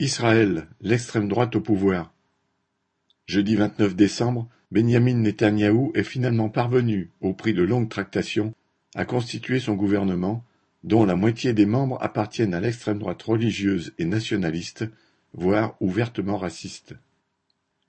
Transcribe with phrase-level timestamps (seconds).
[0.00, 2.14] Israël, l'extrême droite au pouvoir.
[3.26, 8.54] Jeudi 29 décembre, Benjamin Netanyahou est finalement parvenu, au prix de longues tractations,
[8.94, 10.44] à constituer son gouvernement,
[10.84, 14.84] dont la moitié des membres appartiennent à l'extrême droite religieuse et nationaliste,
[15.32, 16.94] voire ouvertement raciste.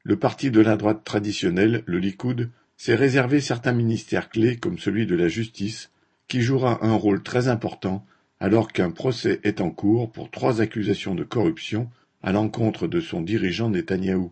[0.01, 5.05] Le parti de la droite traditionnelle, le Likoud, s'est réservé certains ministères clés comme celui
[5.05, 5.91] de la justice,
[6.27, 8.03] qui jouera un rôle très important
[8.39, 11.89] alors qu'un procès est en cours pour trois accusations de corruption
[12.21, 14.31] à l'encontre de son dirigeant Netanyahou.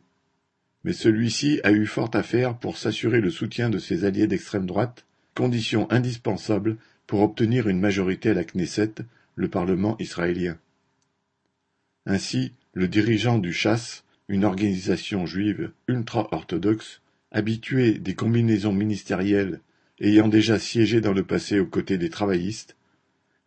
[0.84, 4.66] Mais celui-ci a eu fort à faire pour s'assurer le soutien de ses alliés d'extrême
[4.66, 8.96] droite, condition indispensable pour obtenir une majorité à la Knesset,
[9.36, 10.58] le Parlement israélien.
[12.06, 17.02] Ainsi, le dirigeant du Chasse, une organisation juive ultra-orthodoxe,
[17.32, 19.60] habitué des combinaisons ministérielles
[20.00, 22.76] ayant déjà siégé dans le passé aux côtés des travaillistes,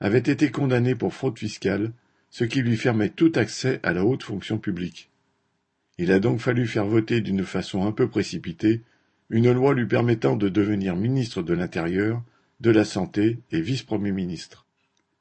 [0.01, 1.93] avait été condamné pour fraude fiscale,
[2.31, 5.11] ce qui lui fermait tout accès à la haute fonction publique.
[5.99, 8.81] Il a donc fallu faire voter d'une façon un peu précipitée
[9.29, 12.23] une loi lui permettant de devenir ministre de l'Intérieur,
[12.61, 14.67] de la Santé et vice-premier ministre.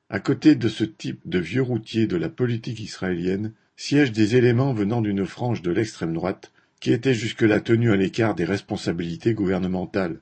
[0.09, 4.73] À côté de ce type de vieux routier de la politique israélienne siègent des éléments
[4.73, 10.19] venant d'une frange de l'extrême droite qui était jusque-là tenue à l'écart des responsabilités gouvernementales.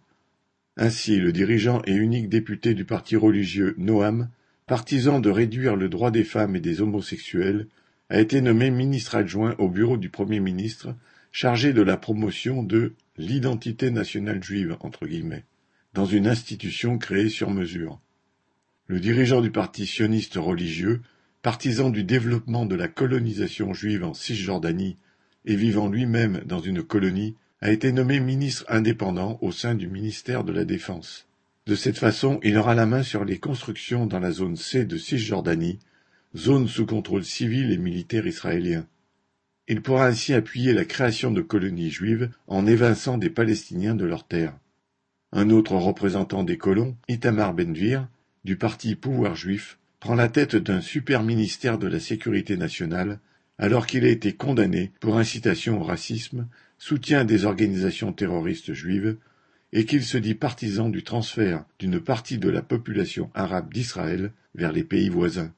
[0.75, 4.29] Ainsi, le dirigeant et unique député du parti religieux Noam
[4.67, 7.67] partisan de réduire le droit des femmes et des homosexuels,
[8.09, 10.93] a été nommé ministre adjoint au bureau du Premier ministre,
[11.31, 15.45] chargé de la promotion de l'identité nationale juive entre guillemets,
[15.93, 17.99] dans une institution créée sur mesure.
[18.87, 21.01] Le dirigeant du parti sioniste religieux,
[21.41, 24.97] partisan du développement de la colonisation juive en Cisjordanie
[25.45, 30.43] et vivant lui-même dans une colonie, a été nommé ministre indépendant au sein du ministère
[30.43, 31.26] de la Défense.
[31.67, 34.95] De cette façon, il aura la main sur les constructions dans la zone C de
[34.95, 35.79] Cisjordanie,
[36.33, 38.87] zone sous contrôle civil et militaire israélien.
[39.67, 44.25] Il pourra ainsi appuyer la création de colonies juives en évinçant des Palestiniens de leurs
[44.25, 44.57] terres.
[45.33, 48.07] Un autre représentant des colons, Itamar Benvir,
[48.45, 53.19] du parti Pouvoir juif, prend la tête d'un super ministère de la sécurité nationale,
[53.57, 59.17] alors qu'il a été condamné pour incitation au racisme, soutien des organisations terroristes juives,
[59.73, 64.71] et qu'il se dit partisan du transfert d'une partie de la population arabe d'Israël vers
[64.71, 65.53] les pays voisins.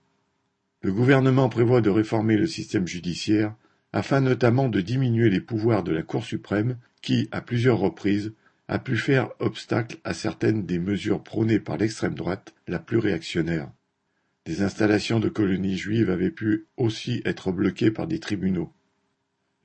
[0.81, 3.53] Le gouvernement prévoit de réformer le système judiciaire
[3.91, 8.33] afin notamment de diminuer les pouvoirs de la Cour suprême qui, à plusieurs reprises,
[8.67, 13.69] a pu faire obstacle à certaines des mesures prônées par l'extrême droite la plus réactionnaire.
[14.45, 18.71] Des installations de colonies juives avaient pu aussi être bloquées par des tribunaux.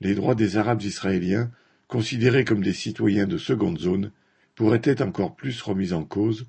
[0.01, 1.51] Les droits des Arabes israéliens,
[1.87, 4.11] considérés comme des citoyens de seconde zone,
[4.55, 6.47] pourrait être encore plus remise en cause,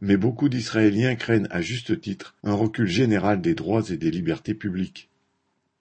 [0.00, 4.54] mais beaucoup d'Israéliens craignent à juste titre un recul général des droits et des libertés
[4.54, 5.10] publiques.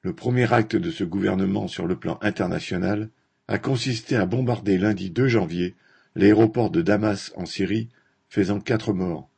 [0.02, 3.10] Le premier acte de ce gouvernement sur le plan international
[3.48, 5.76] a consisté à bombarder lundi 2 janvier
[6.16, 7.90] l'aéroport de Damas en Syrie,
[8.30, 9.30] faisant quatre morts.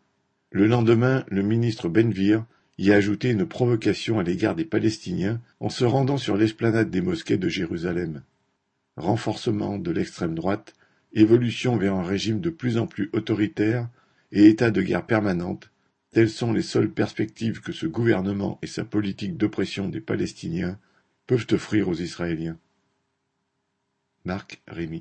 [0.52, 2.46] Le lendemain, le ministre Benvir
[2.78, 7.02] y a ajouté une provocation à l'égard des Palestiniens en se rendant sur l'esplanade des
[7.02, 8.24] mosquées de Jérusalem.
[8.98, 10.74] Renforcement de l'extrême droite
[11.14, 13.90] évolution vers un régime de plus en plus autoritaire
[14.32, 15.72] et état de guerre permanente,
[16.12, 20.78] telles sont les seules perspectives que ce gouvernement et sa politique d'oppression des Palestiniens
[21.28, 22.58] peuvent offrir aux Israéliens.
[24.26, 25.00] Marc Rémy